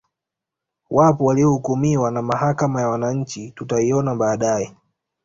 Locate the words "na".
2.11-2.21